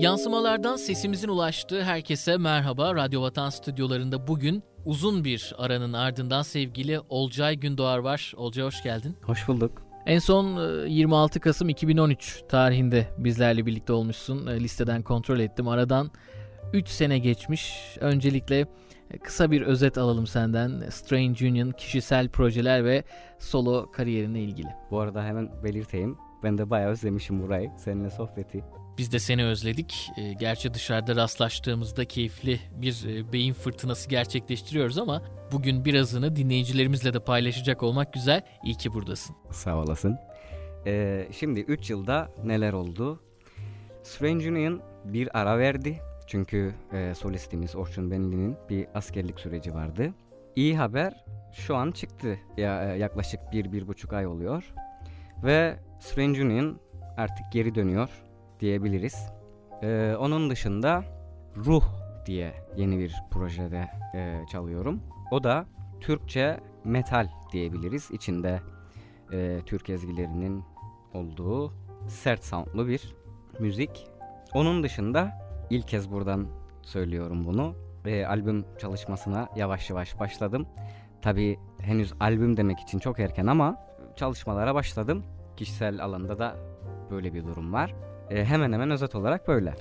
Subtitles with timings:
[0.00, 2.94] Yansımalardan sesimizin ulaştığı herkese merhaba.
[2.94, 8.32] Radyo Vatan stüdyolarında bugün uzun bir aranın ardından sevgili Olcay Gündoğar var.
[8.36, 9.16] Olcay hoş geldin.
[9.22, 9.82] Hoş bulduk.
[10.06, 14.46] En son 26 e, Kasım 2013 tarihinde bizlerle birlikte olmuşsun.
[14.46, 15.68] E, listeden kontrol ettim.
[15.68, 16.10] Aradan
[16.72, 17.96] 3 sene geçmiş.
[18.00, 18.66] Öncelikle
[19.10, 20.88] e, kısa bir özet alalım senden.
[20.90, 23.04] Strange Union, kişisel projeler ve
[23.38, 24.68] solo kariyerine ilgili.
[24.90, 26.16] Bu arada hemen belirteyim.
[26.42, 27.70] Ben de bayağı özlemişim burayı.
[27.76, 28.64] Seninle sohbeti.
[29.00, 30.10] Biz de seni özledik.
[30.16, 37.20] E, gerçi dışarıda rastlaştığımızda keyifli bir e, beyin fırtınası gerçekleştiriyoruz ama bugün birazını dinleyicilerimizle de
[37.20, 38.42] paylaşacak olmak güzel.
[38.64, 39.36] İyi ki buradasın.
[39.50, 40.18] Sağ olasın.
[40.86, 43.20] Ee, şimdi 3 yılda neler oldu?
[44.02, 45.98] Strange Union bir ara verdi.
[46.26, 50.14] Çünkü e, solistimiz Orçun Benli'nin bir askerlik süreci vardı.
[50.56, 52.38] İyi haber şu an çıktı.
[52.56, 54.74] Ya, e, yaklaşık bir, bir buçuk ay oluyor.
[55.44, 56.80] Ve Strange Union
[57.16, 58.10] artık geri dönüyor
[58.60, 59.32] diyebiliriz.
[59.82, 61.04] Ee, onun dışında
[61.56, 61.84] Ruh
[62.26, 65.00] diye yeni bir projede e, çalıyorum.
[65.30, 65.66] O da
[66.00, 68.10] Türkçe metal diyebiliriz.
[68.10, 68.60] İçinde
[69.32, 70.64] e, Türk ezgilerinin
[71.14, 71.72] olduğu
[72.08, 73.14] sert soundlu bir
[73.60, 74.06] müzik.
[74.54, 75.30] Onun dışında
[75.70, 76.46] ilk kez buradan
[76.82, 77.74] söylüyorum bunu.
[78.06, 80.66] E, albüm çalışmasına yavaş yavaş başladım.
[81.22, 83.76] Tabi henüz albüm demek için çok erken ama
[84.16, 85.24] çalışmalara başladım.
[85.56, 86.56] Kişisel alanda da
[87.10, 87.94] böyle bir durum var.
[88.30, 89.74] E, hemen hemen özet olarak böyle.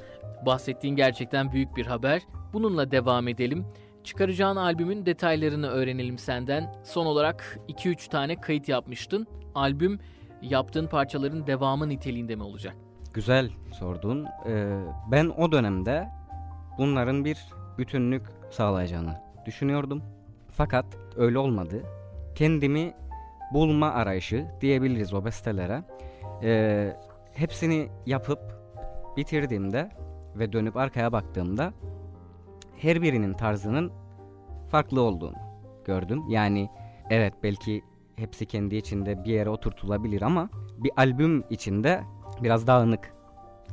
[0.45, 2.21] Bahsettiğin gerçekten büyük bir haber.
[2.53, 3.65] Bununla devam edelim.
[4.03, 6.75] Çıkaracağın albümün detaylarını öğrenelim senden.
[6.83, 9.27] Son olarak 2-3 tane kayıt yapmıştın.
[9.55, 9.99] Albüm
[10.41, 12.75] yaptığın parçaların devamı niteliğinde mi olacak?
[13.13, 14.25] Güzel sordun.
[14.47, 14.79] Ee,
[15.11, 16.07] ben o dönemde
[16.77, 17.37] bunların bir
[17.77, 20.03] bütünlük sağlayacağını düşünüyordum.
[20.51, 20.85] Fakat
[21.17, 21.83] öyle olmadı.
[22.35, 22.93] Kendimi
[23.53, 25.83] bulma arayışı diyebiliriz o bestelere.
[26.43, 26.95] Ee,
[27.39, 28.39] hepsini yapıp
[29.17, 29.89] bitirdiğimde
[30.35, 31.73] ve dönüp arkaya baktığımda
[32.77, 33.91] her birinin tarzının
[34.69, 35.35] farklı olduğunu
[35.85, 36.23] gördüm.
[36.29, 36.69] Yani
[37.09, 37.81] evet belki
[38.15, 42.01] hepsi kendi içinde bir yere oturtulabilir ama bir albüm içinde
[42.43, 43.13] biraz dağınık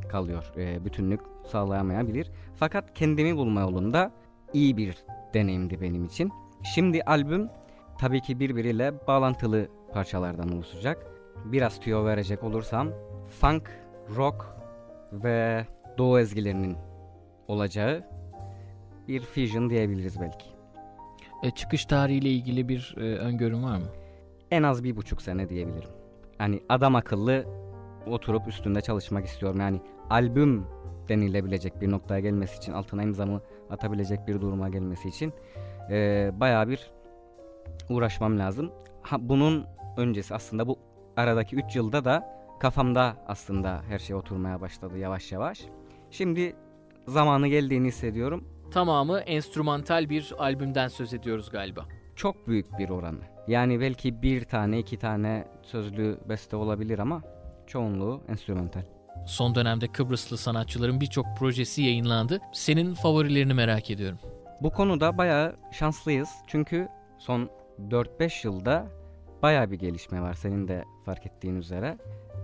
[0.08, 0.52] kalıyor.
[0.56, 2.30] E, bütünlük sağlayamayabilir.
[2.54, 4.10] Fakat kendimi bulma yolunda
[4.52, 5.04] iyi bir
[5.34, 6.32] deneyimdi benim için.
[6.74, 7.48] Şimdi albüm
[7.98, 11.06] tabii ki birbiriyle bağlantılı parçalardan oluşacak.
[11.44, 12.88] Biraz tüyo verecek olursam
[13.28, 13.70] funk,
[14.16, 14.46] rock
[15.12, 15.66] ve
[15.98, 16.76] doğu ezgilerinin
[17.48, 18.04] olacağı
[19.08, 20.46] bir fusion diyebiliriz belki.
[21.42, 23.86] E, çıkış tarihiyle ilgili bir e, öngörüm var mı?
[24.50, 25.90] En az bir buçuk sene diyebilirim.
[26.38, 27.44] Hani adam akıllı
[28.06, 29.60] oturup üstünde çalışmak istiyorum.
[29.60, 30.66] Yani albüm
[31.08, 35.32] denilebilecek bir noktaya gelmesi için altına imzamı atabilecek bir duruma gelmesi için
[35.90, 36.90] e, bayağı bir
[37.88, 38.72] uğraşmam lazım.
[39.02, 39.66] Ha, bunun
[39.96, 40.78] öncesi aslında bu
[41.16, 45.60] aradaki 3 yılda da kafamda aslında her şey oturmaya başladı yavaş yavaş.
[46.10, 46.56] Şimdi
[47.08, 48.44] zamanı geldiğini hissediyorum.
[48.70, 51.84] Tamamı enstrümantal bir albümden söz ediyoruz galiba.
[52.16, 53.20] Çok büyük bir oranı.
[53.48, 57.22] Yani belki bir tane iki tane sözlü beste olabilir ama
[57.66, 58.82] çoğunluğu enstrümantal.
[59.26, 62.40] Son dönemde Kıbrıslı sanatçıların birçok projesi yayınlandı.
[62.52, 64.18] Senin favorilerini merak ediyorum.
[64.60, 66.28] Bu konuda bayağı şanslıyız.
[66.46, 68.86] Çünkü son 4-5 yılda
[69.42, 71.98] bayağı bir gelişme var senin de fark ettiğin üzere.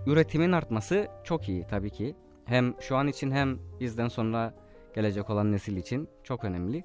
[0.05, 2.15] Üretimin artması çok iyi tabii ki.
[2.45, 4.53] Hem şu an için hem bizden sonra
[4.95, 6.83] gelecek olan nesil için çok önemli.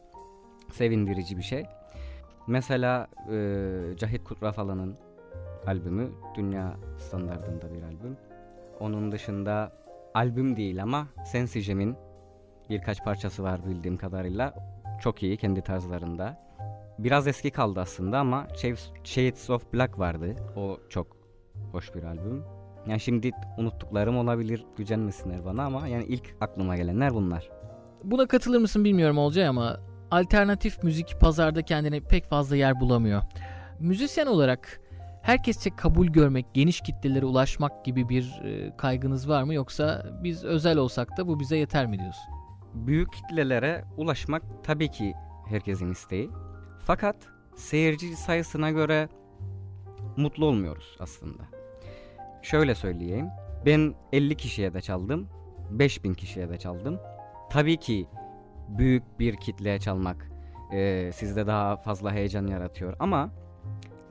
[0.72, 1.66] Sevindirici bir şey.
[2.46, 4.96] Mesela e, Cahit Kutrafalan'ın
[5.66, 8.16] albümü dünya standartında bir albüm.
[8.80, 9.72] Onun dışında
[10.14, 11.96] albüm değil ama Sensijem'in
[12.70, 14.54] birkaç parçası var bildiğim kadarıyla.
[15.00, 16.48] Çok iyi kendi tarzlarında.
[16.98, 18.46] Biraz eski kaldı aslında ama
[19.04, 20.36] Shades of Black vardı.
[20.56, 21.06] O çok
[21.72, 22.44] hoş bir albüm.
[22.86, 27.50] Yani şimdi unuttuklarım olabilir gücenmesinler bana ama yani ilk aklıma gelenler bunlar.
[28.04, 33.22] Buna katılır mısın bilmiyorum Olcay ama alternatif müzik pazarda kendine pek fazla yer bulamıyor.
[33.80, 34.80] Müzisyen olarak
[35.22, 40.76] herkesçe kabul görmek, geniş kitlelere ulaşmak gibi bir e, kaygınız var mı yoksa biz özel
[40.76, 42.34] olsak da bu bize yeter mi diyorsun?
[42.74, 45.14] Büyük kitlelere ulaşmak tabii ki
[45.48, 46.30] herkesin isteği.
[46.88, 47.16] Fakat
[47.56, 49.08] seyirci sayısına göre
[50.16, 51.42] mutlu olmuyoruz aslında.
[52.42, 53.28] Şöyle söyleyeyim.
[53.66, 55.28] Ben 50 kişiye de çaldım.
[55.70, 57.00] 5000 kişiye de çaldım.
[57.50, 58.06] Tabii ki
[58.68, 60.30] büyük bir kitleye çalmak
[60.72, 63.30] e, sizde daha fazla heyecan yaratıyor ama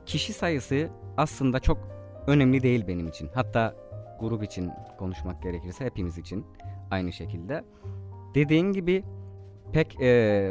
[0.06, 1.78] kişi sayısı aslında çok
[2.26, 3.30] önemli değil benim için.
[3.34, 3.74] Hatta
[4.20, 6.46] grup için konuşmak gerekirse hepimiz için
[6.90, 7.64] aynı şekilde.
[8.34, 9.04] Dediğin gibi
[9.72, 10.06] pek e,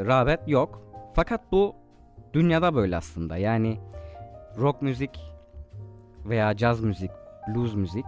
[0.05, 0.81] rağbet yok.
[1.13, 1.86] Fakat bu
[2.37, 3.37] dünyada böyle aslında.
[3.37, 3.79] Yani
[4.57, 5.19] rock müzik
[6.25, 7.11] veya caz müzik,
[7.47, 8.05] blues müzik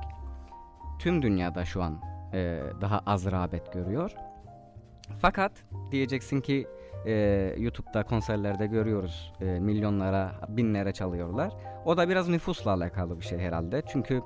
[0.99, 2.01] tüm dünyada şu an
[2.33, 4.11] e, daha az rağbet görüyor.
[5.21, 5.51] Fakat
[5.91, 6.67] diyeceksin ki
[7.05, 7.13] e,
[7.57, 11.53] YouTube'da konserlerde görüyoruz e, milyonlara, binlere çalıyorlar.
[11.85, 13.81] O da biraz nüfusla alakalı bir şey herhalde.
[13.87, 14.21] Çünkü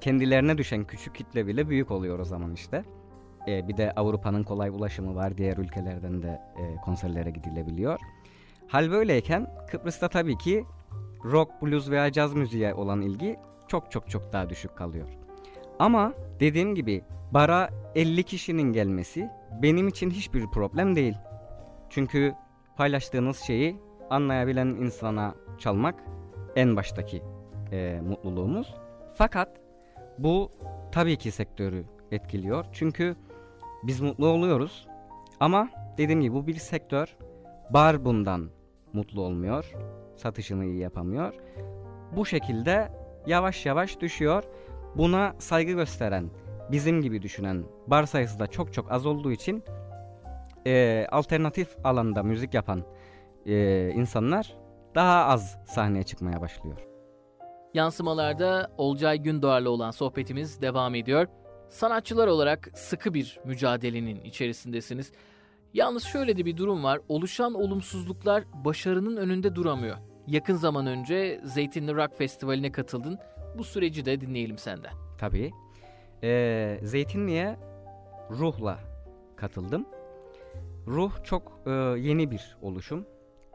[0.00, 2.84] kendilerine düşen küçük kitle bile büyük oluyor o zaman işte.
[3.48, 5.38] E, bir de Avrupa'nın kolay ulaşımı var.
[5.38, 8.00] Diğer ülkelerden de e, konserlere gidilebiliyor.
[8.68, 10.64] Hal böyleyken Kıbrıs'ta tabii ki
[11.24, 13.36] rock, blues veya caz müziğe olan ilgi
[13.68, 15.08] çok çok çok daha düşük kalıyor.
[15.78, 19.30] Ama dediğim gibi bara 50 kişinin gelmesi
[19.62, 21.14] benim için hiçbir problem değil.
[21.90, 22.34] Çünkü
[22.76, 23.76] paylaştığınız şeyi
[24.10, 26.04] anlayabilen insana çalmak
[26.56, 27.22] en baştaki
[27.72, 28.74] e, mutluluğumuz.
[29.14, 29.60] Fakat
[30.18, 30.50] bu
[30.92, 32.64] tabii ki sektörü etkiliyor.
[32.72, 33.16] Çünkü
[33.82, 34.88] biz mutlu oluyoruz
[35.40, 35.68] ama
[35.98, 37.16] dediğim gibi bu bir sektör.
[37.70, 38.50] Bar bundan
[38.92, 39.72] mutlu olmuyor.
[40.16, 41.34] Satışını iyi yapamıyor.
[42.16, 42.92] Bu şekilde
[43.26, 44.44] yavaş yavaş düşüyor.
[44.96, 46.30] Buna saygı gösteren,
[46.72, 49.64] bizim gibi düşünen bar sayısı da çok çok az olduğu için
[50.66, 52.84] e, alternatif alanda müzik yapan
[53.46, 54.56] e, insanlar
[54.94, 56.88] daha az sahneye çıkmaya başlıyor.
[57.74, 61.26] Yansımalarda Olcay Gündoğar'la olan sohbetimiz devam ediyor.
[61.68, 65.12] Sanatçılar olarak sıkı bir mücadelenin içerisindesiniz.
[65.74, 67.00] Yalnız şöyle de bir durum var.
[67.08, 69.96] Oluşan olumsuzluklar başarının önünde duramıyor.
[70.26, 73.18] Yakın zaman önce Zeytinli Rock Festivali'ne katıldın.
[73.58, 74.92] Bu süreci de dinleyelim senden.
[75.18, 75.50] Tabii.
[76.22, 77.56] Ee, Zeytinli'ye
[78.30, 78.78] ruhla
[79.36, 79.86] katıldım.
[80.86, 83.06] Ruh çok e, yeni bir oluşum.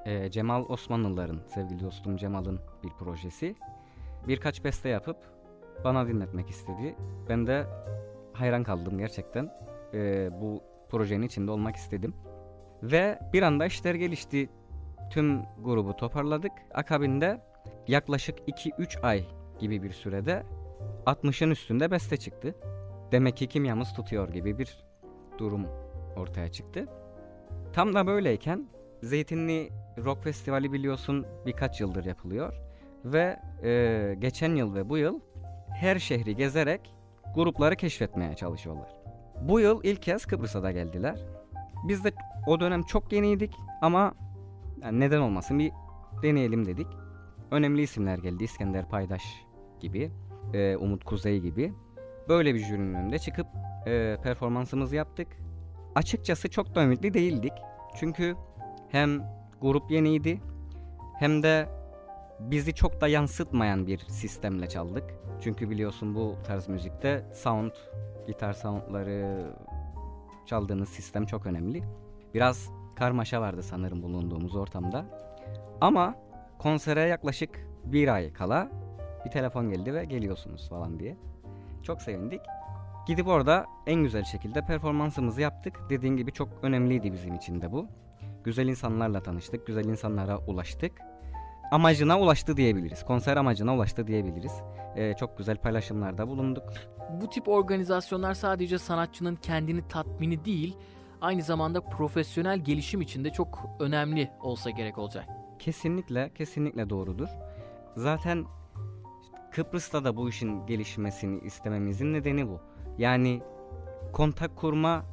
[0.06, 3.56] E, Cemal Osmanlıların, sevgili dostum Cemal'ın bir projesi.
[4.27, 5.18] Birkaç beste yapıp
[5.83, 6.95] bana dinletmek istedi.
[7.30, 7.66] Ben de
[8.33, 9.51] hayran kaldım gerçekten.
[9.94, 12.13] E, bu projenin içinde olmak istedim.
[12.84, 14.50] Ve bir anda işler gelişti.
[15.12, 16.51] Tüm grubu toparladık.
[16.74, 17.42] Akabinde
[17.88, 19.24] yaklaşık 2-3 ay
[19.60, 20.44] gibi bir sürede
[21.06, 22.56] 60'ın üstünde beste çıktı.
[23.12, 24.86] Demek ki kimyamız tutuyor gibi bir
[25.38, 25.68] durum
[26.16, 26.88] ortaya çıktı.
[27.74, 28.68] Tam da böyleyken
[29.04, 29.69] Zeytinli
[30.06, 32.54] Rock Festivali biliyorsun birkaç yıldır yapılıyor.
[33.06, 35.19] Ve e, geçen yıl ve bu yıl
[35.69, 36.95] her şehri gezerek
[37.36, 39.03] grupları keşfetmeye çalışıyorlar.
[39.41, 41.19] Bu yıl ilk kez Kıbrıs'a da geldiler.
[41.88, 42.12] Biz de
[42.47, 44.13] o dönem çok yeniydik ama
[44.81, 45.71] yani neden olmasın bir
[46.24, 46.88] deneyelim dedik.
[47.51, 48.44] Önemli isimler geldi.
[48.44, 49.24] İskender Paydaş
[49.80, 50.12] gibi,
[50.53, 51.74] e, Umut Kuzey gibi.
[52.30, 53.47] Böyle bir jürinin önünde çıkıp
[53.88, 55.27] e, performansımızı yaptık.
[55.95, 57.53] Açıkçası çok da ümitli değildik.
[57.95, 58.35] Çünkü
[58.89, 59.21] hem
[59.62, 60.41] grup yeniydi
[61.19, 61.69] hem de
[62.51, 65.04] bizi çok da yansıtmayan bir sistemle çaldık.
[65.42, 67.72] Çünkü biliyorsun bu tarz müzikte sound,
[68.28, 69.51] gitar soundları
[70.45, 71.84] çaldığınız sistem çok önemli.
[72.34, 75.06] Biraz karmaşa vardı sanırım bulunduğumuz ortamda.
[75.81, 76.16] Ama
[76.60, 78.72] konsere yaklaşık bir ay kala
[79.25, 81.18] bir telefon geldi ve geliyorsunuz falan diye.
[81.84, 82.42] Çok sevindik.
[83.07, 85.80] Gidip orada en güzel şekilde performansımızı yaptık.
[85.90, 87.88] Dediğin gibi çok önemliydi bizim için de bu.
[88.44, 90.92] Güzel insanlarla tanıştık, güzel insanlara ulaştık.
[91.74, 93.06] Amacına ulaştı diyebiliriz.
[93.06, 94.52] Konser amacına ulaştı diyebiliriz.
[94.96, 96.64] Ee, çok güzel paylaşımlarda bulunduk.
[97.22, 100.78] Bu tip organizasyonlar sadece sanatçının kendini tatmini değil,
[101.22, 105.25] aynı zamanda profesyonel gelişim için de çok önemli olsa gerek olacak.
[105.60, 107.28] Kesinlikle, kesinlikle doğrudur.
[107.96, 108.46] Zaten
[109.52, 112.59] Kıbrıs'ta da bu işin gelişmesini istememizin nedeni bu.
[112.97, 113.42] Yani
[114.12, 115.06] kontak kurma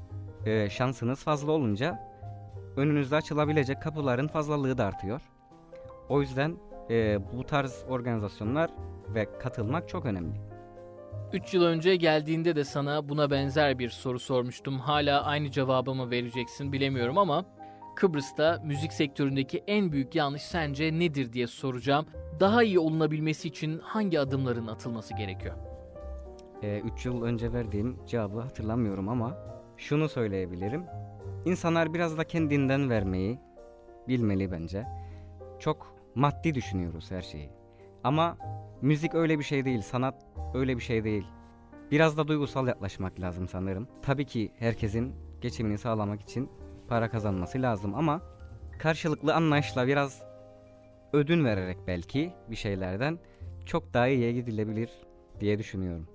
[0.47, 2.11] e, şansınız fazla olunca
[2.77, 5.21] önünüzde açılabilecek kapıların fazlalığı da artıyor.
[6.11, 6.57] O yüzden
[6.91, 8.71] e, bu tarz organizasyonlar
[9.15, 10.41] ve katılmak çok önemli.
[11.33, 14.79] 3 yıl önce geldiğinde de sana buna benzer bir soru sormuştum.
[14.79, 17.45] Hala aynı cevabımı vereceksin bilemiyorum ama
[17.97, 22.07] Kıbrıs'ta müzik sektöründeki en büyük yanlış sence nedir diye soracağım.
[22.41, 25.55] Daha iyi olunabilmesi için hangi adımların atılması gerekiyor?
[26.63, 29.37] 3 ee, yıl önce verdiğim cevabı hatırlamıyorum ama
[29.77, 30.85] şunu söyleyebilirim.
[31.45, 33.39] İnsanlar biraz da kendinden vermeyi
[34.09, 34.87] bilmeli bence.
[35.59, 37.51] Çok maddi düşünüyoruz her şeyi.
[38.05, 38.39] Ama
[38.83, 41.27] müzik öyle bir şey değil, sanat öyle bir şey değil.
[41.91, 43.89] Biraz da duygusal yaklaşmak lazım sanırım.
[44.03, 46.51] Tabii ki herkesin geçimini sağlamak için
[46.89, 48.23] para kazanması lazım ama
[48.79, 50.23] karşılıklı anlayışla biraz
[51.13, 53.19] ödün vererek belki bir şeylerden
[53.67, 54.91] çok daha iyiye gidilebilir
[55.41, 56.09] diye düşünüyorum.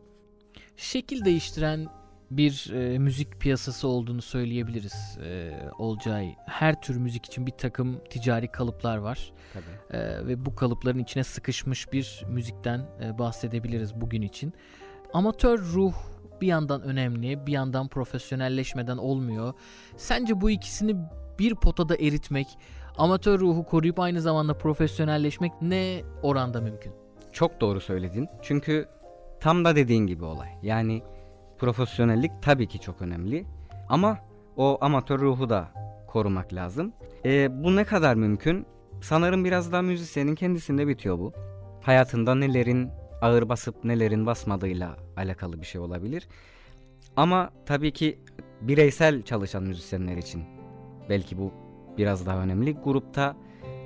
[0.78, 1.88] Şekil değiştiren
[2.32, 6.36] bir e, müzik piyasası olduğunu söyleyebiliriz e, Olcay.
[6.46, 9.34] Her tür müzik için bir takım ticari kalıplar var.
[9.54, 9.98] Tabii.
[9.98, 14.54] E, ve bu kalıpların içine sıkışmış bir müzikten e, bahsedebiliriz bugün için.
[15.14, 15.94] Amatör ruh
[16.42, 19.54] bir yandan önemli, bir yandan profesyonelleşmeden olmuyor.
[19.98, 20.96] Sence bu ikisini
[21.40, 22.48] bir potada eritmek,
[22.98, 26.94] amatör ruhu koruyup aynı zamanda profesyonelleşmek ne oranda mümkün?
[27.32, 28.28] Çok doğru söyledin.
[28.42, 28.88] Çünkü
[29.40, 30.50] tam da dediğin gibi olay.
[30.64, 31.04] Yani
[31.60, 33.46] profesyonellik tabii ki çok önemli.
[33.90, 34.18] Ama
[34.58, 35.72] o amatör ruhu da
[36.08, 36.94] korumak lazım.
[37.26, 38.66] E, bu ne kadar mümkün?
[39.02, 41.34] Sanırım biraz daha müzisyenin kendisinde bitiyor bu.
[41.82, 42.90] Hayatında nelerin
[43.22, 46.28] ağır basıp nelerin basmadığıyla alakalı bir şey olabilir.
[47.16, 48.20] Ama tabii ki
[48.62, 50.44] bireysel çalışan müzisyenler için
[51.10, 51.52] belki bu
[51.98, 52.74] biraz daha önemli.
[52.74, 53.36] Grupta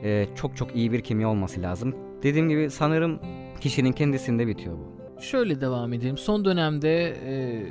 [0.03, 1.95] e, çok çok iyi bir kimya olması lazım.
[2.23, 3.19] Dediğim gibi sanırım
[3.61, 4.98] kişinin kendisinde bitiyor bu.
[5.19, 6.17] Şöyle devam edelim.
[6.17, 7.63] Son dönemde e,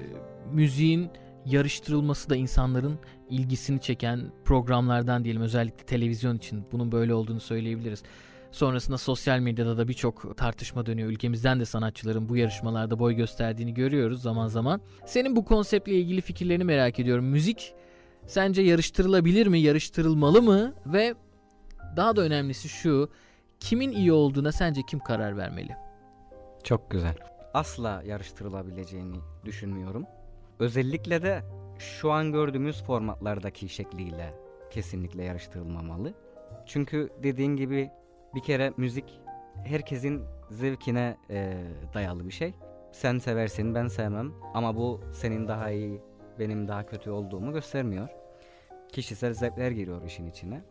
[0.52, 1.11] müziğin
[1.47, 2.99] yarıştırılması da insanların
[3.31, 8.02] ilgisini çeken programlardan diyelim özellikle televizyon için bunun böyle olduğunu söyleyebiliriz.
[8.52, 11.11] Sonrasında sosyal medyada da birçok tartışma dönüyor.
[11.11, 14.81] Ülkemizden de sanatçıların bu yarışmalarda boy gösterdiğini görüyoruz zaman zaman.
[15.07, 17.25] Senin bu konseptle ilgili fikirlerini merak ediyorum.
[17.25, 17.75] Müzik
[18.26, 21.14] sence yarıştırılabilir mi, yarıştırılmalı mı ve
[21.97, 23.11] daha da önemlisi şu,
[23.61, 25.76] kimin iyi olduğuna sence kim karar vermeli?
[26.64, 27.28] Çok güzel.
[27.55, 30.07] Asla yarıştırılabileceğini düşünmüyorum.
[30.59, 31.43] Özellikle de
[31.78, 34.35] şu an gördüğümüz formatlardaki şekliyle
[34.71, 36.14] kesinlikle yarıştırılmamalı.
[36.67, 37.90] Çünkü dediğin gibi
[38.35, 39.21] bir kere müzik
[39.64, 41.64] herkesin zevkine e,
[41.95, 42.55] dayalı bir şey.
[42.93, 46.02] Sen seversin ben sevmem ama bu senin daha iyi
[46.38, 48.09] benim daha kötü olduğumu göstermiyor.
[48.93, 50.62] Kişisel zevkler giriyor işin içine.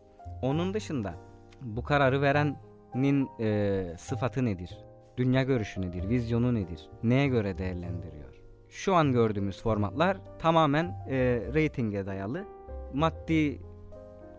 [0.42, 1.14] Onun dışında
[1.60, 4.87] bu kararı verenin e, sıfatı nedir?
[5.18, 6.08] Dünya görüşü nedir?
[6.08, 6.88] Vizyonu nedir?
[7.02, 8.34] Neye göre değerlendiriyor?
[8.68, 11.16] Şu an gördüğümüz formatlar tamamen e,
[11.54, 12.44] reytinge dayalı,
[12.94, 13.60] maddi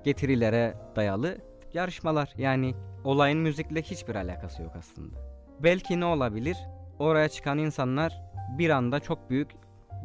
[0.04, 1.38] getirilere dayalı
[1.74, 2.34] yarışmalar.
[2.38, 5.18] Yani olayın müzikle hiçbir alakası yok aslında.
[5.60, 6.58] Belki ne olabilir?
[7.00, 8.22] Oraya çıkan insanlar
[8.58, 9.50] bir anda çok büyük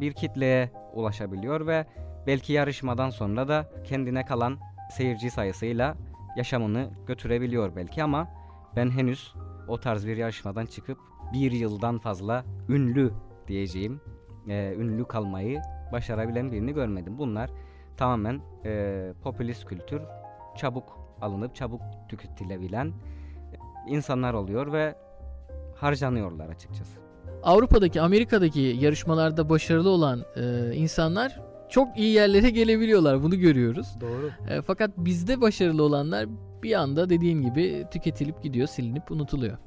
[0.00, 1.86] bir kitleye ulaşabiliyor ve
[2.26, 4.58] belki yarışmadan sonra da kendine kalan
[4.90, 5.96] seyirci sayısıyla
[6.36, 8.28] yaşamını götürebiliyor belki ama
[8.76, 9.34] ben henüz
[9.68, 10.98] o tarz bir yarışmadan çıkıp
[11.32, 13.12] bir yıldan fazla ünlü
[13.48, 14.00] diyeceğim
[14.48, 15.60] e, ünlü kalmayı
[15.92, 17.18] başarabilen birini görmedim.
[17.18, 17.50] Bunlar
[17.96, 20.02] tamamen e, popülist kültür
[20.56, 22.92] çabuk alınıp çabuk tüketilebilen
[23.88, 24.94] insanlar oluyor ve
[25.76, 27.00] harcanıyorlar açıkçası.
[27.42, 33.22] Avrupa'daki, Amerika'daki yarışmalarda başarılı olan e, insanlar çok iyi yerlere gelebiliyorlar.
[33.22, 33.96] Bunu görüyoruz.
[34.00, 34.30] Doğru.
[34.48, 36.26] E, fakat bizde başarılı olanlar
[36.64, 39.58] bir anda dediğin gibi tüketilip gidiyor, silinip unutuluyor.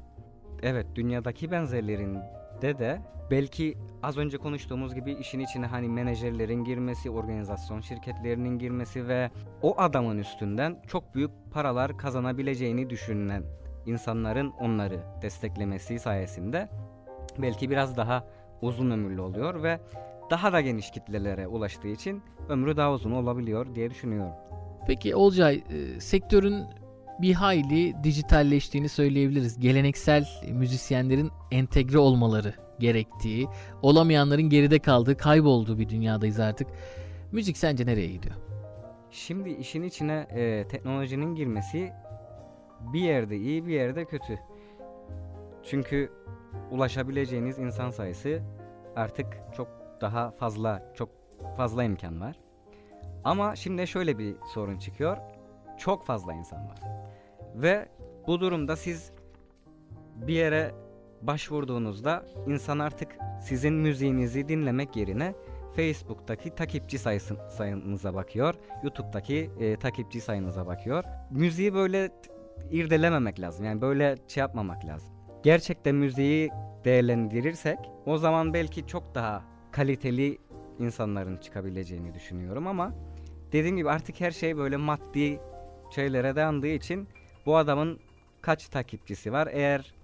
[0.62, 3.00] Evet, dünyadaki benzerlerinde de
[3.30, 9.30] belki az önce konuştuğumuz gibi işin içine hani menajerlerin girmesi, organizasyon şirketlerinin girmesi ve
[9.62, 13.42] o adamın üstünden çok büyük paralar kazanabileceğini düşünen
[13.86, 16.68] insanların onları desteklemesi sayesinde
[17.38, 18.24] belki biraz daha
[18.62, 19.80] uzun ömürlü oluyor ve
[20.30, 24.32] daha da geniş kitlelere ulaştığı için ömrü daha uzun olabiliyor diye düşünüyorum.
[24.86, 26.64] Peki Olcay, e, sektörün
[27.22, 29.60] bir hayli dijitalleştiğini söyleyebiliriz.
[29.60, 33.48] Geleneksel müzisyenlerin entegre olmaları gerektiği,
[33.82, 36.68] olamayanların geride kaldığı, kaybolduğu bir dünyadayız artık.
[37.32, 38.34] Müzik sence nereye gidiyor?
[39.10, 41.92] Şimdi işin içine e, teknolojinin girmesi
[42.92, 44.38] bir yerde iyi bir yerde kötü.
[45.62, 46.12] Çünkü
[46.70, 48.42] ulaşabileceğiniz insan sayısı
[48.96, 49.68] artık çok
[50.00, 51.08] daha fazla, çok
[51.56, 52.36] fazla imkan var.
[53.24, 55.16] Ama şimdi şöyle bir sorun çıkıyor.
[55.78, 56.78] Çok fazla insan var.
[57.54, 57.88] Ve
[58.26, 59.12] bu durumda siz
[60.16, 60.74] bir yere
[61.22, 65.34] başvurduğunuzda insan artık sizin müziğinizi dinlemek yerine
[65.76, 68.54] Facebook'taki takipçi sayısı, sayınıza bakıyor.
[68.82, 71.04] YouTube'daki e, takipçi sayınıza bakıyor.
[71.30, 72.10] Müziği böyle
[72.70, 73.64] irdelememek lazım.
[73.64, 75.12] Yani böyle şey yapmamak lazım.
[75.42, 76.50] Gerçekten müziği
[76.84, 80.38] değerlendirirsek o zaman belki çok daha kaliteli
[80.78, 82.92] insanların çıkabileceğini düşünüyorum ama
[83.52, 85.40] dediğim gibi artık her şey böyle maddi
[85.90, 87.08] şeylere dayandığı için
[87.46, 88.00] bu adamın
[88.40, 89.48] kaç takipçisi var?
[89.52, 89.94] Eğer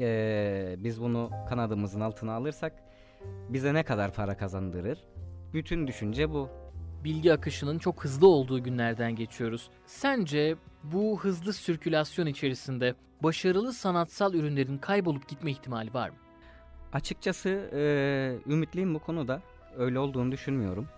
[0.00, 2.72] ee, biz bunu kanadımızın altına alırsak
[3.48, 4.98] bize ne kadar para kazandırır?
[5.52, 6.48] Bütün düşünce bu.
[7.04, 9.70] Bilgi akışının çok hızlı olduğu günlerden geçiyoruz.
[9.86, 16.16] Sence bu hızlı sirkülasyon içerisinde başarılı sanatsal ürünlerin kaybolup gitme ihtimali var mı?
[16.92, 19.42] Açıkçası e, ümitliyim bu konuda.
[19.76, 20.88] Öyle olduğunu düşünmüyorum.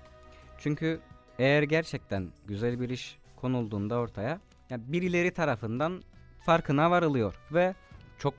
[0.58, 1.00] Çünkü
[1.38, 6.02] eğer gerçekten güzel bir iş konulduğunda ortaya yani birileri tarafından
[6.40, 7.74] farkına varılıyor ve
[8.18, 8.34] çok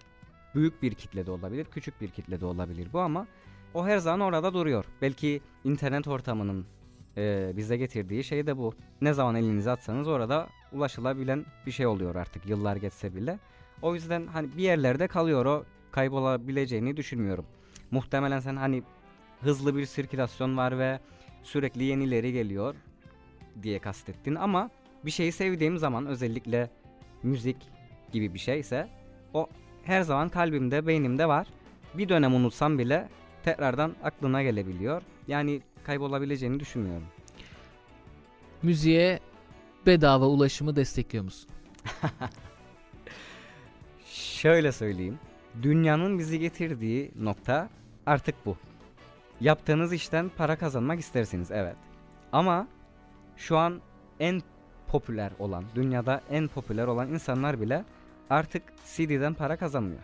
[0.55, 3.27] büyük bir kitle de olabilir, küçük bir kitle de olabilir bu ama
[3.73, 4.85] o her zaman orada duruyor.
[5.01, 6.65] Belki internet ortamının
[7.17, 8.73] e, bize getirdiği şey de bu.
[9.01, 13.39] Ne zaman elinizi atsanız orada ulaşılabilen bir şey oluyor artık yıllar geçse bile.
[13.81, 17.45] O yüzden hani bir yerlerde kalıyor o kaybolabileceğini düşünmüyorum.
[17.91, 18.83] Muhtemelen sen hani
[19.41, 20.99] hızlı bir sirkülasyon var ve
[21.43, 22.75] sürekli yenileri geliyor
[23.63, 24.69] diye kastettin ama
[25.05, 26.69] bir şeyi sevdiğim zaman özellikle
[27.23, 27.57] müzik
[28.11, 28.87] gibi bir şeyse
[29.33, 29.49] o
[29.83, 31.47] her zaman kalbimde, beynimde var.
[31.93, 33.09] Bir dönem unutsam bile
[33.43, 35.01] tekrardan aklına gelebiliyor.
[35.27, 37.07] Yani kaybolabileceğini düşünmüyorum.
[38.63, 39.19] müziğe
[39.85, 41.49] bedava ulaşımı destekliyor musun?
[44.05, 45.19] Şöyle söyleyeyim.
[45.61, 47.69] Dünyanın bizi getirdiği nokta
[48.05, 48.57] artık bu.
[49.41, 51.75] Yaptığınız işten para kazanmak istersiniz evet.
[52.31, 52.67] Ama
[53.37, 53.81] şu an
[54.19, 54.41] en
[54.91, 57.83] popüler olan, dünyada en popüler olan insanlar bile
[58.29, 60.01] artık CD'den para kazanmıyor.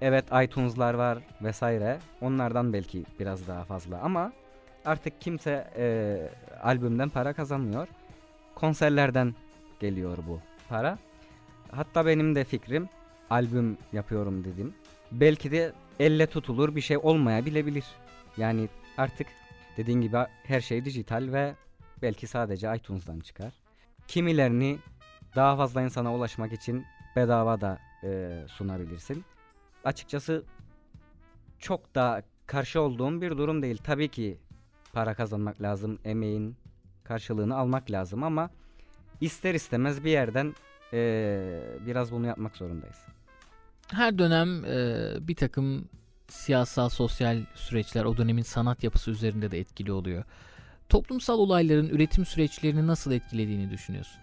[0.00, 1.98] Evet iTunes'lar var vesaire.
[2.20, 4.32] Onlardan belki biraz daha fazla ama
[4.84, 6.16] artık kimse e,
[6.62, 7.88] albümden para kazanmıyor.
[8.54, 9.34] Konserlerden
[9.80, 10.98] geliyor bu para.
[11.70, 12.88] Hatta benim de fikrim
[13.30, 14.74] albüm yapıyorum dedim.
[15.12, 17.84] Belki de elle tutulur bir şey olmayabilebilir.
[18.36, 19.26] Yani artık
[19.76, 21.54] dediğin gibi her şey dijital ve
[22.02, 23.63] belki sadece iTunes'dan çıkar.
[24.08, 24.78] Kimilerini
[25.36, 26.84] daha fazla insana ulaşmak için
[27.16, 29.24] bedava da e, sunabilirsin.
[29.84, 30.44] Açıkçası
[31.58, 33.80] çok da karşı olduğum bir durum değil.
[33.84, 34.38] Tabii ki
[34.92, 36.56] para kazanmak lazım, emeğin
[37.04, 38.50] karşılığını almak lazım ama
[39.20, 40.54] ister istemez bir yerden
[40.92, 42.98] e, biraz bunu yapmak zorundayız.
[43.90, 45.88] Her dönem e, bir takım
[46.28, 50.24] siyasal, sosyal süreçler o dönemin sanat yapısı üzerinde de etkili oluyor.
[50.88, 54.20] Toplumsal olayların üretim süreçlerini nasıl etkilediğini düşünüyorsun?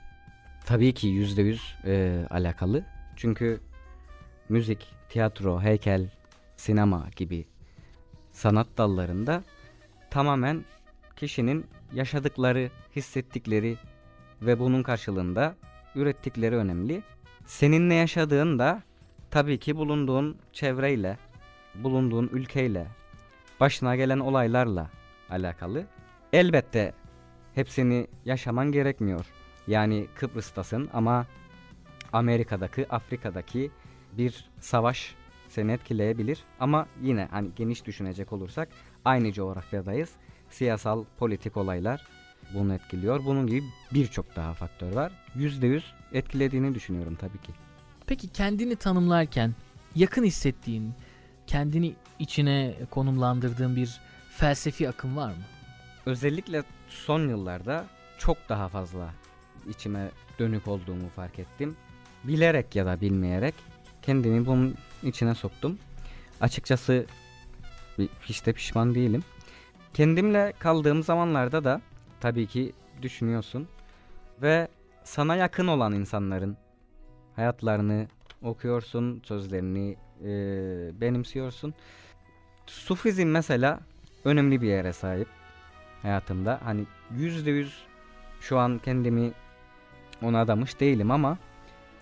[0.66, 2.86] Tabii ki yüzde yüz e, alakalı.
[3.16, 3.60] Çünkü
[4.50, 6.10] müzik, tiyatro, heykel,
[6.58, 7.46] sinema gibi
[8.32, 9.44] sanat dallarında
[10.10, 10.66] tamamen
[11.16, 13.78] kişinin yaşadıkları, hissettikleri
[14.42, 15.56] ve bunun karşılığında
[15.96, 17.02] ürettikleri önemli.
[17.46, 18.84] Senin ne yaşadığın da
[19.32, 21.18] tabii ki bulunduğun çevreyle,
[21.76, 22.88] bulunduğun ülkeyle,
[23.60, 24.90] başına gelen olaylarla
[25.30, 25.86] alakalı.
[26.34, 26.94] Elbette
[27.56, 29.26] hepsini yaşaman gerekmiyor.
[29.68, 31.26] Yani Kıbrıs'tasın ama
[32.14, 33.72] Amerika'daki, Afrika'daki
[34.18, 35.16] bir savaş
[35.50, 36.44] seni etkileyebilir.
[36.60, 38.70] Ama yine hani geniş düşünecek olursak
[39.06, 40.10] aynı coğrafyadayız.
[40.50, 42.08] Siyasal, politik olaylar
[42.54, 43.26] bunu etkiliyor.
[43.26, 45.12] Bunun gibi birçok daha faktör var.
[45.38, 45.82] %100
[46.14, 47.52] etkilediğini düşünüyorum tabii ki.
[48.08, 49.56] Peki kendini tanımlarken
[49.96, 50.94] yakın hissettiğin,
[51.48, 54.02] kendini içine konumlandırdığın bir
[54.38, 55.44] felsefi akım var mı?
[56.06, 57.86] Özellikle son yıllarda
[58.18, 59.14] çok daha fazla
[59.70, 61.76] içime dönük olduğumu fark ettim.
[62.24, 63.56] Bilerek ya da bilmeyerek
[64.02, 65.80] kendimi bunun içine soktum.
[66.42, 67.06] Açıkçası
[68.22, 69.24] hiç de pişman değilim.
[69.94, 71.82] Kendimle kaldığım zamanlarda da
[72.20, 73.68] tabii ki düşünüyorsun
[74.42, 74.68] ve
[75.04, 76.58] sana yakın olan insanların
[77.36, 78.08] hayatlarını
[78.44, 80.32] okuyorsun, sözlerini e,
[81.02, 81.74] benimsiyorsun.
[82.66, 83.80] Sufizm mesela
[84.26, 85.28] önemli bir yere sahip
[86.02, 86.60] hayatımda.
[86.64, 87.84] Hani yüzde yüz
[88.42, 89.32] şu an kendimi
[90.22, 91.38] ona adamış değilim ama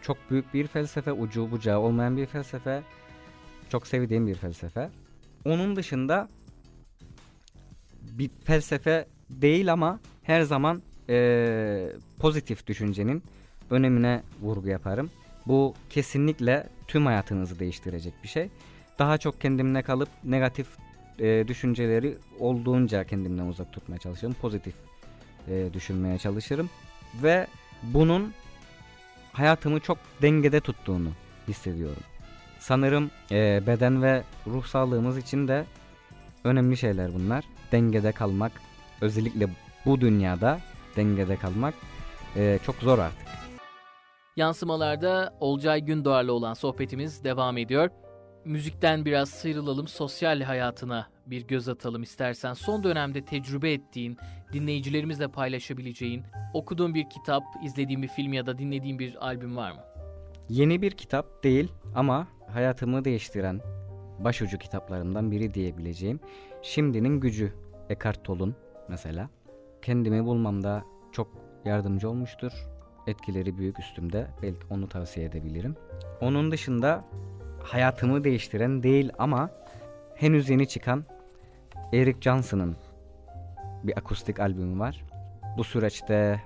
[0.01, 2.83] çok büyük bir felsefe, ucu bucağı olmayan bir felsefe.
[3.69, 4.89] Çok sevdiğim bir felsefe.
[5.45, 6.29] Onun dışında
[8.01, 13.23] bir felsefe değil ama her zaman e, pozitif düşüncenin
[13.69, 15.09] önemine vurgu yaparım.
[15.47, 18.49] Bu kesinlikle tüm hayatınızı değiştirecek bir şey.
[18.99, 20.67] Daha çok kendimle kalıp negatif
[21.19, 24.34] e, düşünceleri olduğunca kendimden uzak tutmaya çalışırım.
[24.34, 24.73] Pozitif
[25.47, 26.69] e, düşünmeye çalışırım.
[27.23, 27.47] Ve
[27.84, 28.34] bunun
[29.34, 31.10] hayatımı çok dengede tuttuğunu
[31.47, 32.03] hissediyorum.
[32.60, 35.65] Sanırım e, beden ve ruh sağlığımız için de
[36.43, 37.45] önemli şeyler bunlar.
[37.71, 38.51] Dengede kalmak,
[39.01, 39.47] özellikle
[39.86, 40.60] bu dünyada
[40.95, 41.73] dengede kalmak
[42.36, 43.27] e, çok zor artık.
[44.36, 47.89] Yansımalarda Olcay Gündoğar'la olan sohbetimiz devam ediyor.
[48.45, 52.54] Müzikten biraz sıyrılalım, sosyal hayatına bir göz atalım istersen.
[52.54, 54.17] Son dönemde tecrübe ettiğin,
[54.54, 56.23] dinleyicilerimizle paylaşabileceğin,
[56.54, 59.80] okuduğun bir kitap, izlediğin bir film ya da dinlediğin bir albüm var mı?
[60.49, 63.62] Yeni bir kitap değil ama hayatımı değiştiren
[64.19, 66.19] başucu kitaplarından biri diyebileceğim.
[66.62, 67.54] Şimdinin Gücü
[67.89, 68.56] Eckhart Tolle'un
[68.89, 69.30] mesela.
[69.82, 71.28] Kendimi bulmamda çok
[71.65, 72.52] yardımcı olmuştur.
[73.08, 74.28] Etkileri büyük üstümde.
[74.41, 75.75] Belki onu tavsiye edebilirim.
[76.21, 77.06] Onun dışında
[77.71, 79.49] hayatımı değiştiren değil ama
[80.15, 81.03] henüz yeni çıkan
[81.93, 82.75] Eric Johnson'ın
[83.84, 85.05] bir akustik albümü var.
[85.58, 86.41] Bu süreçte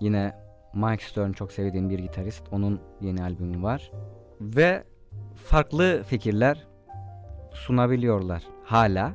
[0.00, 0.34] yine
[0.74, 2.42] Mike Stern çok sevdiğim bir gitarist.
[2.52, 3.92] Onun yeni albümü var.
[4.40, 4.84] Ve
[5.34, 6.66] farklı fikirler
[7.52, 9.12] sunabiliyorlar hala.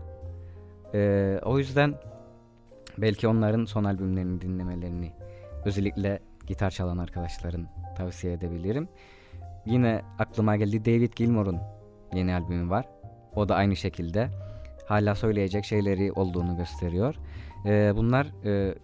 [0.94, 1.96] Ee, o yüzden
[2.98, 5.12] belki onların son albümlerini dinlemelerini
[5.66, 8.88] özellikle gitar çalan arkadaşların tavsiye edebilirim.
[9.65, 11.60] Yine aklıma geldi David Gilmour'un
[12.13, 12.86] yeni albümü var.
[13.36, 14.30] O da aynı şekilde
[14.86, 17.15] hala söyleyecek şeyleri olduğunu gösteriyor.
[17.65, 18.76] Ee, bunlar e,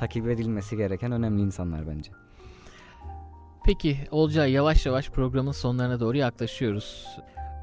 [0.00, 2.10] takip edilmesi gereken önemli insanlar bence.
[3.64, 7.06] Peki Olcay yavaş yavaş programın sonlarına doğru yaklaşıyoruz.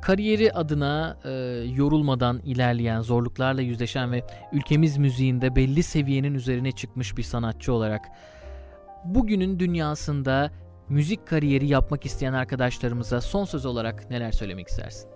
[0.01, 1.31] kariyeri adına e,
[1.75, 8.01] yorulmadan ilerleyen, zorluklarla yüzleşen ve ülkemiz müziğinde belli seviyenin üzerine çıkmış bir sanatçı olarak
[9.05, 10.51] bugünün dünyasında
[10.89, 15.09] müzik kariyeri yapmak isteyen arkadaşlarımıza son söz olarak neler söylemek istersin?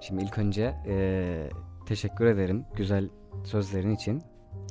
[0.00, 1.48] Şimdi ilk önce e,
[1.86, 3.08] teşekkür ederim güzel
[3.44, 4.22] sözlerin için.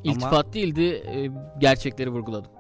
[0.04, 0.54] İltifat Ama...
[0.54, 2.52] değildi, e, gerçekleri vurguladım.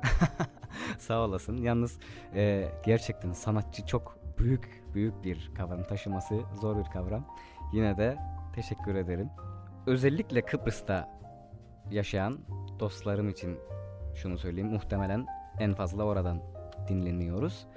[0.97, 1.57] Sağ olasın.
[1.57, 1.99] Yalnız
[2.35, 7.27] e, gerçekten sanatçı çok büyük büyük bir kavram taşıması zor bir kavram.
[7.73, 8.17] Yine de
[8.55, 9.29] teşekkür ederim.
[9.87, 11.19] Özellikle Kıbrıs'ta
[11.91, 12.39] yaşayan
[12.79, 13.57] dostlarım için
[14.15, 14.71] şunu söyleyeyim.
[14.71, 15.25] Muhtemelen
[15.59, 16.41] en fazla oradan
[16.89, 17.67] dinleniyoruz.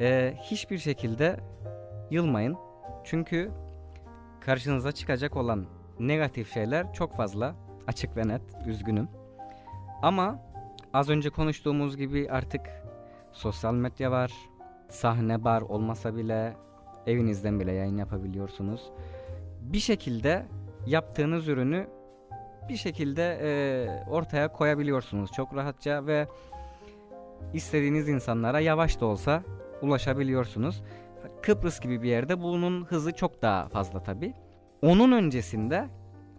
[0.00, 1.36] Ee, hiçbir şekilde
[2.10, 2.56] yılmayın.
[3.04, 3.50] Çünkü
[4.40, 5.66] karşınıza çıkacak olan
[6.00, 7.54] negatif şeyler çok fazla.
[7.86, 8.42] Açık ve net.
[8.66, 9.08] Üzgünüm.
[10.02, 10.42] Ama
[10.92, 12.60] az önce konuştuğumuz gibi artık
[13.32, 14.32] sosyal medya var.
[14.88, 16.56] Sahne bar olmasa bile
[17.06, 18.90] evinizden bile yayın yapabiliyorsunuz.
[19.60, 20.46] Bir şekilde
[20.86, 21.86] yaptığınız ürünü
[22.68, 26.26] bir şekilde e, ortaya koyabiliyorsunuz çok rahatça ve
[27.54, 29.42] istediğiniz insanlara yavaş da olsa
[29.82, 30.82] ulaşabiliyorsunuz.
[31.42, 34.34] Kıbrıs gibi bir yerde bunun hızı çok daha fazla tabi.
[34.82, 35.88] Onun öncesinde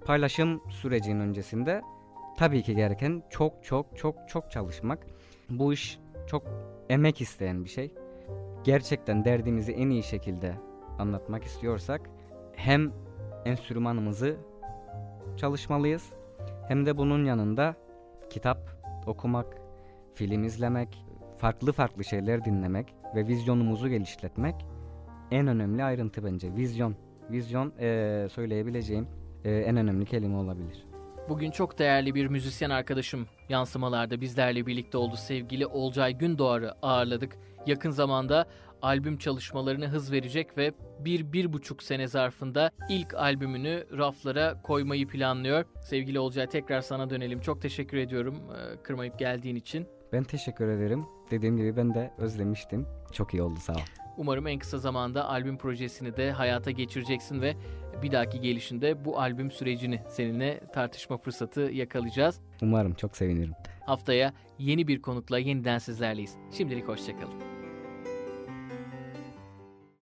[0.06, 1.82] paylaşım sürecinin öncesinde
[2.38, 5.08] tabii ki gereken çok çok çok çok çalışmak.
[5.50, 6.44] Bu iş çok
[6.90, 7.94] emek isteyen bir şey.
[8.64, 10.54] Gerçekten derdimizi en iyi şekilde
[11.00, 12.10] anlatmak istiyorsak
[12.56, 12.92] hem
[13.46, 14.38] enstrümanımızı
[15.38, 16.10] çalışmalıyız
[16.68, 17.76] hem de bunun yanında
[18.30, 18.58] kitap
[19.08, 19.58] okumak,
[20.14, 21.06] film izlemek,
[21.38, 24.56] farklı farklı şeyler dinlemek ve vizyonumuzu geliştirmek
[25.32, 26.56] en önemli ayrıntı bence.
[26.56, 26.96] Vizyon.
[27.32, 29.08] Vizyon ee, söyleyebileceğim
[29.46, 30.86] e, en önemli kelime olabilir.
[31.30, 35.16] Bugün çok değerli bir müzisyen arkadaşım yansımalarda bizlerle birlikte oldu.
[35.16, 37.38] Sevgili Olcay Gündoğar'ı ağırladık.
[37.66, 38.46] Yakın zamanda
[38.82, 45.66] albüm çalışmalarını hız verecek ve bir, bir buçuk sene zarfında ilk albümünü raflara koymayı planlıyor.
[45.82, 47.40] Sevgili Olcay tekrar sana dönelim.
[47.40, 48.36] Çok teşekkür ediyorum
[48.84, 49.88] kırmayıp geldiğin için.
[50.14, 51.06] Ben teşekkür ederim.
[51.32, 52.88] Dediğim gibi ben de özlemiştim.
[53.12, 53.78] Çok iyi oldu sağ ol.
[54.18, 57.56] Umarım en kısa zamanda albüm projesini de hayata geçireceksin ve
[58.02, 62.40] bir dahaki gelişinde bu albüm sürecini seninle tartışma fırsatı yakalayacağız.
[62.62, 63.54] Umarım çok sevinirim.
[63.86, 66.36] Haftaya yeni bir konukla yeniden sizlerleyiz.
[66.58, 67.53] Şimdilik hoşçakalın.